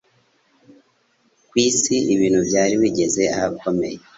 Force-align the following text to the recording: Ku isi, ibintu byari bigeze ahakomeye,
Ku 1.47 1.53
isi, 1.67 1.95
ibintu 2.13 2.39
byari 2.47 2.73
bigeze 2.81 3.23
ahakomeye, 3.35 3.97